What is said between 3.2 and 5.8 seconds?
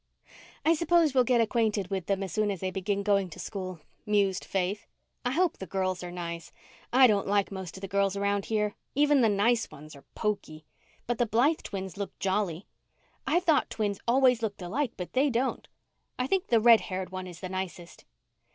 to school," mused Faith. "I hope the